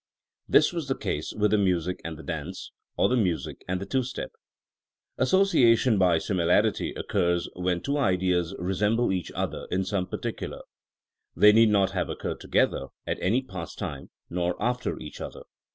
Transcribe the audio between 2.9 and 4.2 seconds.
or the music and the two